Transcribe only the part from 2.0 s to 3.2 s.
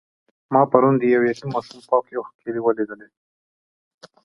اوښکې ولیدلې.